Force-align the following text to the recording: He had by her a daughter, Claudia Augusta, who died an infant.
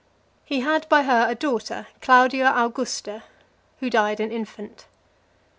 He 0.45 0.61
had 0.61 0.89
by 0.89 1.03
her 1.03 1.27
a 1.29 1.35
daughter, 1.35 1.85
Claudia 2.01 2.51
Augusta, 2.55 3.21
who 3.81 3.89
died 3.91 4.19
an 4.19 4.31
infant. 4.31 4.87